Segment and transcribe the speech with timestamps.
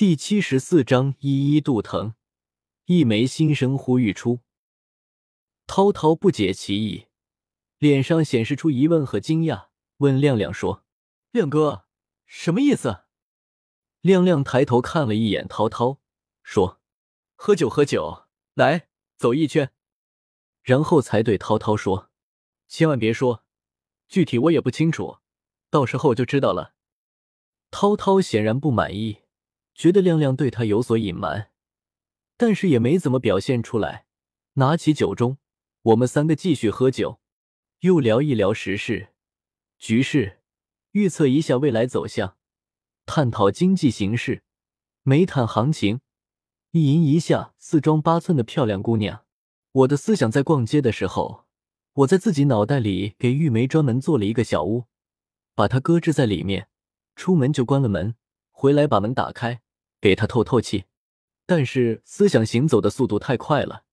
[0.00, 2.14] 第七十四章一一杜腾，
[2.86, 4.40] 一枚心声呼吁出。
[5.66, 7.08] 涛涛不解其意，
[7.76, 9.66] 脸上显示出疑问和惊讶，
[9.98, 10.86] 问亮亮说
[11.32, 11.84] ：“亮哥，
[12.24, 13.02] 什么意思？”
[14.00, 16.00] 亮亮抬头看了一眼涛涛，
[16.42, 16.80] 说
[17.36, 18.24] ：“喝酒，喝酒，
[18.54, 18.88] 来，
[19.18, 19.70] 走一圈。”
[20.64, 22.08] 然后才对涛涛说
[22.68, 23.44] ：“千万别说，
[24.08, 25.18] 具体我也不清楚，
[25.68, 26.72] 到时候就知道了。”
[27.70, 29.19] 涛涛显然不满意。
[29.80, 31.52] 觉得亮亮对他有所隐瞒，
[32.36, 34.04] 但是也没怎么表现出来。
[34.56, 35.38] 拿起酒盅，
[35.80, 37.18] 我们三个继续喝酒，
[37.78, 39.14] 又聊一聊时事、
[39.78, 40.40] 局势，
[40.90, 42.36] 预测一下未来走向，
[43.06, 44.42] 探讨经济形势、
[45.02, 46.02] 煤炭行情，
[46.72, 49.24] 意淫一下四庄八村的漂亮姑娘。
[49.72, 51.46] 我的思想在逛街的时候，
[51.94, 54.84] 我在自己脑袋里给玉梅专门做了一个小屋，
[55.54, 56.68] 把她搁置在里面，
[57.16, 58.14] 出门就关了门，
[58.50, 59.62] 回来把门打开。
[60.00, 60.84] 给他透透气，
[61.46, 63.84] 但是思想行走的速度太快了，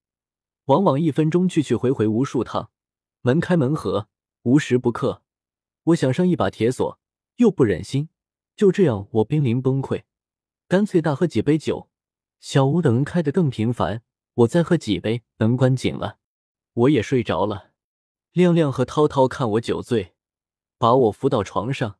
[0.65, 2.71] 往往一分钟去去回回无数趟，
[3.21, 4.07] 门开门合，
[4.43, 5.23] 无时不刻。
[5.83, 6.99] 我想上一把铁锁，
[7.37, 8.09] 又不忍心，
[8.55, 10.03] 就这样我濒临崩溃，
[10.67, 11.89] 干脆大喝几杯酒。
[12.39, 14.03] 小屋的门开得更频繁，
[14.35, 16.19] 我再喝几杯，门关紧了，
[16.73, 17.71] 我也睡着了。
[18.31, 20.13] 亮亮和涛涛看我酒醉，
[20.77, 21.97] 把我扶到床上，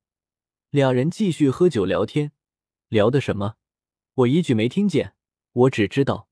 [0.70, 2.32] 俩人继续喝酒聊天，
[2.90, 3.56] 聊的什么？
[4.18, 5.14] 我一句没听见，
[5.52, 6.28] 我只知道，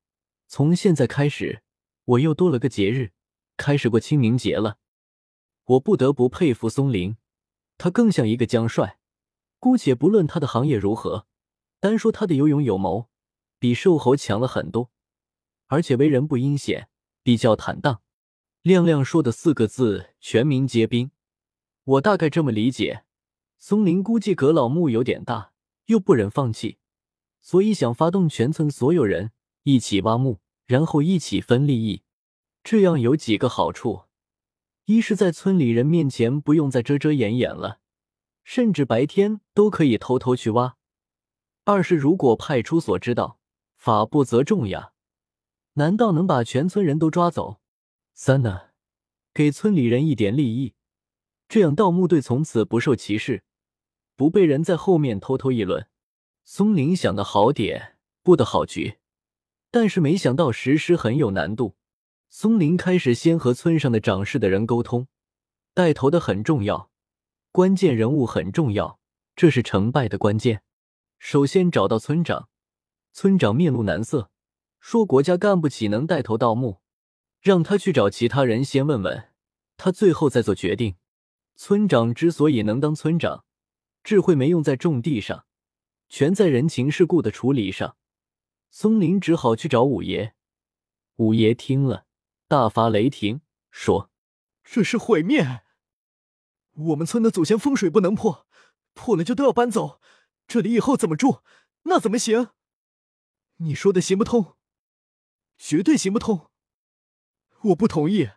[0.48, 1.62] 从现在开始，
[2.04, 3.12] 我又多了个节日，
[3.56, 4.78] 开始过清明节了。
[5.66, 7.16] 我不得不佩服松林，
[7.78, 8.98] 他更像一个将帅。
[9.60, 11.28] 姑且不论他的行业如何，
[11.78, 13.08] 单说他的有勇有谋，
[13.60, 14.90] 比瘦猴强了很多，
[15.68, 16.88] 而且为人不阴险，
[17.22, 18.02] 比较坦荡。
[18.62, 21.12] 亮亮说的四个字“全民皆兵”，
[21.84, 23.04] 我大概这么理解。
[23.58, 25.52] 松林估计葛老木有点大，
[25.84, 26.78] 又不忍放弃。
[27.46, 29.30] 所以想发动全村所有人
[29.62, 32.02] 一起挖墓，然后一起分利益，
[32.64, 34.06] 这样有几个好处：
[34.86, 37.78] 一是，在村里人面前不用再遮遮掩掩了，
[38.42, 40.76] 甚至白天都可以偷偷去挖；
[41.62, 43.38] 二是，如果派出所知道，
[43.76, 44.90] 法不责众呀，
[45.74, 47.60] 难道能把全村人都抓走？
[48.12, 48.70] 三呢，
[49.32, 50.74] 给村里人一点利益，
[51.48, 53.44] 这样盗墓队从此不受歧视，
[54.16, 55.86] 不被人在后面偷偷议论。
[56.48, 58.98] 松林想的好点，布的好局，
[59.72, 61.74] 但是没想到实施很有难度。
[62.28, 65.08] 松林开始先和村上的长势的人沟通，
[65.74, 66.88] 带头的很重要，
[67.50, 69.00] 关键人物很重要，
[69.34, 70.62] 这是成败的关键。
[71.18, 72.48] 首先找到村长，
[73.12, 74.30] 村长面露难色，
[74.78, 76.78] 说国家干不起能带头盗墓，
[77.40, 79.30] 让他去找其他人先问问，
[79.76, 80.94] 他最后再做决定。
[81.56, 83.44] 村长之所以能当村长，
[84.04, 85.42] 智慧没用在种地上。
[86.08, 87.96] 全在人情世故的处理上，
[88.70, 90.34] 松林只好去找五爷。
[91.16, 92.06] 五爷听了，
[92.46, 93.40] 大发雷霆，
[93.70, 94.10] 说
[94.62, 95.62] ：“这是毁灭！
[96.72, 98.46] 我们村的祖先风水不能破，
[98.94, 100.00] 破了就都要搬走。
[100.46, 101.42] 这里以后怎么住？
[101.84, 102.50] 那怎么行？
[103.56, 104.56] 你说的行不通，
[105.56, 106.50] 绝对行不通！
[107.62, 108.30] 我不同意，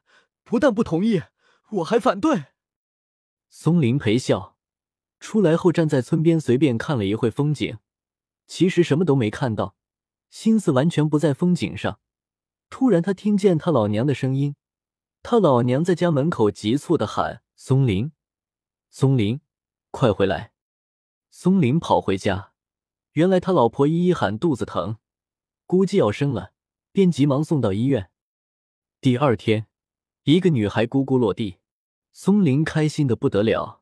[0.44, 1.24] 不但不同意，
[1.72, 2.46] 我还反对。”
[3.50, 4.59] 松林陪笑。
[5.20, 7.78] 出来后，站在村边随便看了一会风景，
[8.48, 9.76] 其实什么都没看到，
[10.30, 12.00] 心思完全不在风景上。
[12.70, 14.56] 突然，他听见他老娘的声音，
[15.22, 18.12] 他老娘在家门口急促的喊：“松林，
[18.90, 19.42] 松林，
[19.92, 20.54] 快回来！”
[21.32, 22.54] 松林跑回家，
[23.14, 24.98] 原来他老婆依依喊肚子疼，
[25.66, 26.54] 估计要生了，
[26.92, 28.10] 便急忙送到医院。
[29.02, 29.68] 第二天，
[30.24, 31.58] 一个女孩咕咕落地，
[32.12, 33.79] 松林开心的不得了。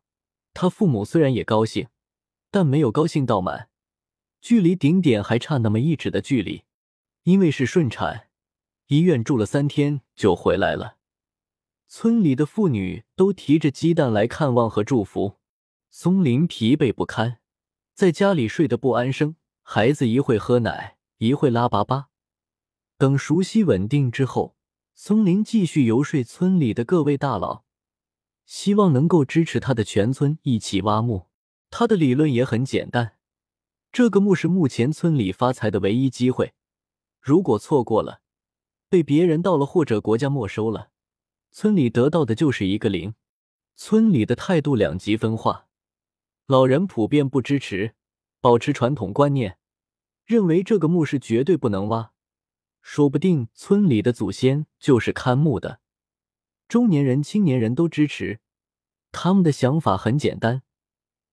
[0.60, 1.90] 他父母虽然也高兴，
[2.50, 3.70] 但没有高兴到满，
[4.42, 6.64] 距离顶点还差那么一指的距离。
[7.26, 8.30] 因为是顺产，
[8.88, 10.96] 医院住了三天就回来了。
[11.88, 15.38] 村里的妇女都提着鸡蛋来看望和祝福。
[15.92, 17.38] 松林疲惫不堪，
[17.94, 19.36] 在家里睡得不安生。
[19.62, 22.06] 孩子一会喝奶，一会拉粑粑。
[22.98, 24.56] 等熟悉稳定之后，
[24.96, 27.67] 松林继续游说村里的各位大佬。
[28.48, 31.28] 希望能够支持他的全村一起挖墓。
[31.70, 33.18] 他的理论也很简单：
[33.92, 36.54] 这个墓是目前村里发财的唯一机会，
[37.20, 38.22] 如果错过了，
[38.88, 40.92] 被别人盗了或者国家没收了，
[41.52, 43.14] 村里得到的就是一个零。
[43.76, 45.68] 村里的态度两极分化，
[46.48, 47.96] 老人普遍不支持，
[48.40, 49.60] 保持传统观念，
[50.26, 52.14] 认为这个墓是绝对不能挖，
[52.82, 55.82] 说不定村里的祖先就是看墓的。
[56.68, 58.40] 中年人、青年人都支持，
[59.12, 60.64] 他们的想法很简单：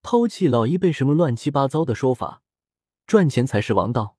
[0.01, 2.43] 抛弃老一辈什么乱七八糟的说法，
[3.07, 4.17] 赚钱才是王道。